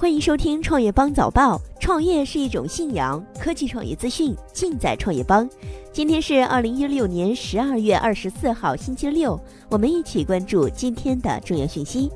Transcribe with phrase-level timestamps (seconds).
[0.00, 1.60] 欢迎收听创业邦早报。
[1.80, 5.50] 创业是一种信仰，科技创业资讯尽在创业邦。
[5.92, 9.36] 今天是二零一六年十二月二十四号，星期六。
[9.68, 12.08] 我们一起关注今天的重要讯息。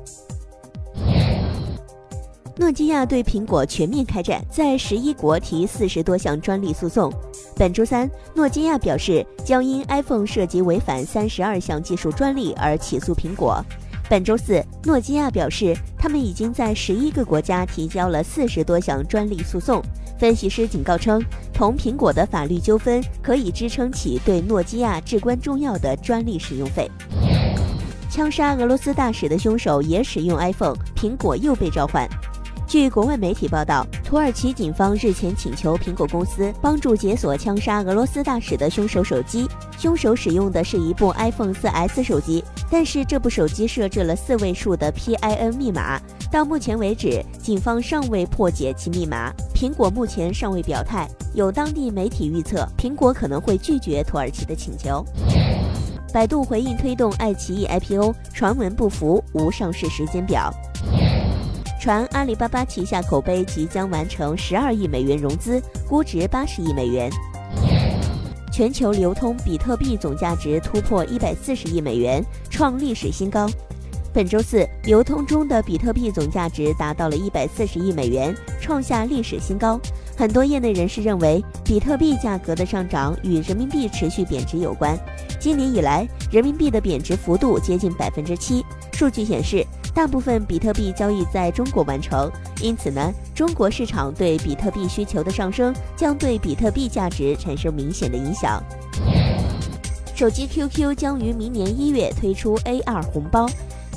[2.55, 7.11] 诺基亚对苹果全面开战，在十一国提四十多项专利诉讼。
[7.57, 13.61] 本周三，诺基亚表示将因 iPhone 涉及违反三十二项技术专利而起诉苹果。
[14.09, 19.81] 本周四，诺基亚表示，他们已经在十一个国家提交了四十多项专利诉讼。
[20.19, 26.91] 分析师警告称，同苹果的法律纠纷可以支撑起对诺基亚至关重要的专利使用费。
[28.09, 32.05] 枪杀俄罗斯大使的凶手也使用 iPhone，苹果又被召唤。
[32.73, 39.47] 据国外媒体报道，土耳其警方日前请求苹果公司帮助解锁枪杀俄罗斯大使的凶手手机。
[39.77, 46.01] 凶手使用的是一部 iPhone 4S 手机，但是这部手机设置了四位数的 PIN 密码。
[46.31, 49.31] 到目前为止，警方尚未破解其密码。
[49.53, 51.07] 苹果目前尚未表态。
[51.35, 55.05] 有当地媒体预测，苹果可能会拒绝土耳其的请求。
[56.11, 60.51] 百度回应推动爱奇艺 IPO，传闻不符，无上市时间表。
[61.83, 67.11] 传阿里巴巴旗下口碑即将完成十二亿美元融资，估值八十亿美元。
[68.49, 73.49] 全球流通比特币总价值突破一百四十亿美元，创历史新高。
[74.13, 79.77] 本周四，流通中的比特币总价值达到了一百四十亿美元，创下历史新高。
[80.15, 84.97] 很多业内人士认为，比特币价格的上涨与人民币持续贬值有关。
[85.37, 88.63] 今年以来，人民币的贬值幅度接近百分之七。
[88.93, 89.67] 数据显示。
[89.93, 98.61] 大部分比特币交易在中国完成，因此呢，中国市场对比特币需求的上升将对比特币价值产生明显的影响。
[100.15, 103.47] 手机 QQ 将于明年一月推出 AR 红包，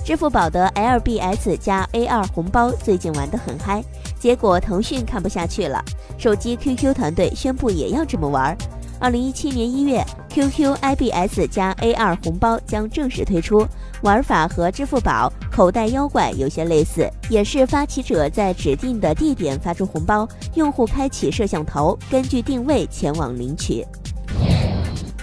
[0.04, 3.82] 支付宝的 LBS 加 AR 红包最近玩得很嗨，
[4.18, 5.82] 结果腾讯看不下去了，
[6.18, 8.56] 手机 QQ 团队宣布也要这么玩。
[8.98, 13.66] 二零一七年一月，QQ IBS 加 AR 红包将正式推出，
[14.02, 23.84] 玩法和支付宝口袋妖怪有些类似，也是发起者在指定的地点发出红包，用户开启摄像头，根据定位前往领取。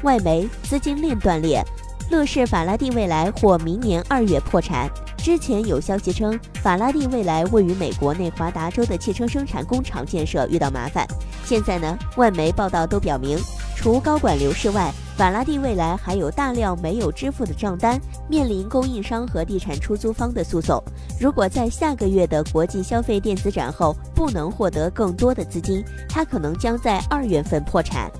[0.01, 1.63] 外媒资金链断裂，
[2.09, 4.89] 乐视法拉第未来或明年二月破产。
[5.15, 11.07] 之前有消息称，法拉第未来位于美国内华达州的汽车生产工厂建设遇到麻烦。
[11.45, 13.37] 现在呢，外媒报道都表明。
[13.75, 20.83] 除高管流失外，法拉第未来还有大量没有支付的账单，面临供应商和地产出租方的诉讼。
[21.19, 28.11] 如果在下个月的国际消费电子展后不能获得更多的资金，它可能将在二月份破产。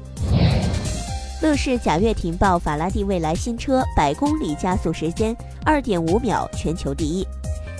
[1.42, 7.28] 乐视贾跃亭报法拉第未来新车百公里加速时间二点五秒，全球第一。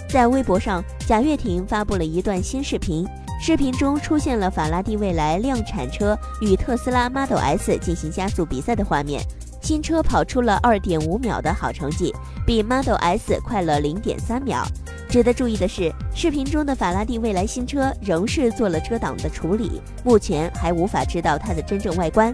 [0.10, 3.08] 在微博上，贾跃亭发布了一段新视频。
[3.46, 9.22] 视频中出现了法拉第未来量产车与特斯拉 Model S 进行加速比赛的画面，
[9.62, 12.16] 新车跑出了2.5秒的好成绩，
[12.48, 14.66] 比 Model S 快了0.3秒。
[15.10, 22.34] 值得注意的是，视频中的法拉第未来新车仍是做了遮挡的处理，目前还无法知道它的真正外观。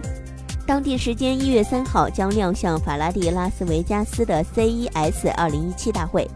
[0.64, 6.30] 当地时间一月三号将亮相法拉第拉斯维加斯的 CES 2017大会。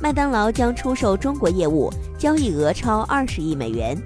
[0.00, 1.92] 麦当劳将出售中国业务。
[2.18, 3.96] 交易额超二十亿美元，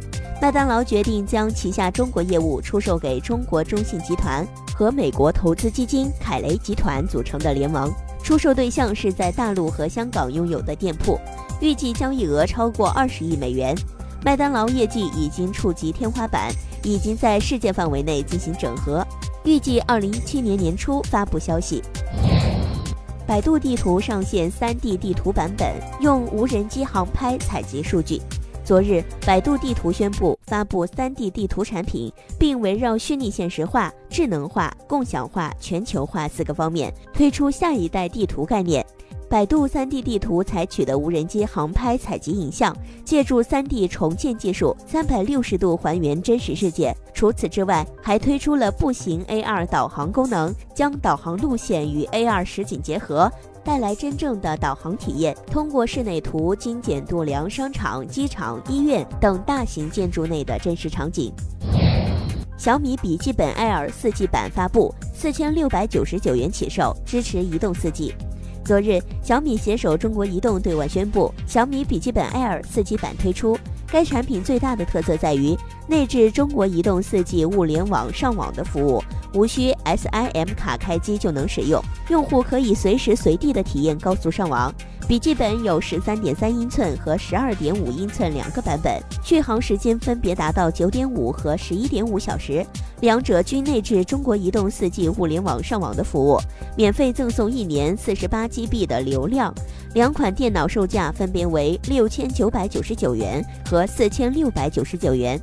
[0.40, 4.46] 麦当劳决定将旗下中国业务出售给中国中信集团
[4.76, 7.90] 和美国投资基金凯雷集团组成的联盟。
[8.22, 11.18] 出售对象是在大陆和香港拥有的店铺，
[11.58, 13.74] 预计交易额超过二十亿美元。
[14.22, 16.52] 麦当劳业绩已经触及天花板，
[16.82, 19.04] 已经在世界范围内进行整合，
[19.42, 21.82] 预计二零一七年年初发布消息。
[23.32, 28.20] 百度地图上线 3D 地图版本，用无人机航拍采集数据。
[28.62, 38.84] 昨日，百度地图宣布发布 3D 地图产品，并围绕虚拟现实化、智能化、共享化、全球化四个方面推出下一代地图概念。
[39.32, 46.94] 百度 3D 地图采取的无人机航拍采集影像，借助 3D 重建技术，三百六十度还原真实世界。
[47.14, 53.32] 除此之外，还推出了步行 AR 导航功能，将导航路线与 AR 实景结合，
[53.64, 55.34] 带来真正的导航体验。
[55.46, 61.32] 通过室内图精简度量商场、机场、医院等大型建筑内的真实场景。
[62.58, 68.12] 小米笔记本 Air 4G 版发布，四千六百九十九元起售，支持移动 4G。
[68.64, 73.58] 昨日，小米携手中国移动对外宣布，小米笔记本 Air 四 G 版推出。
[73.90, 75.54] 该产品最大的特色在于
[75.86, 79.02] 内置中国移动四 G 物联网上网的服务，
[79.34, 84.72] 无需 SIM 卡开机就能使用，用户可以随时随地的体验高速上网。
[85.12, 92.66] 笔记本有十三点三英寸和十二点五英寸两个版本，续航时间分别达到九点五和十一点五小时，
[93.00, 96.38] 两者均内置中国移动四 G 互联网上网的服务，
[96.78, 99.54] 免费赠送一年四十八 GB 的流量。
[99.92, 105.38] 两款电脑售价分别为六千九百九十九元和四千六百九十九元。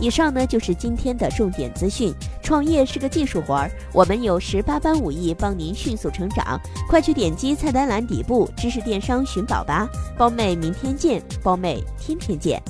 [0.00, 2.14] 以上呢就是今天的重点资讯。
[2.42, 6.60] 创业是个技术活儿，我们有十八般武艺帮您迅速成长。
[6.88, 12.60] 快去点击菜单栏底部知识电商寻宝吧，包妹明天见，包妹天天见。